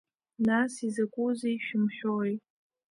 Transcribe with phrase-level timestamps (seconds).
[0.47, 2.31] Нас изакәызеи шәымҳәои?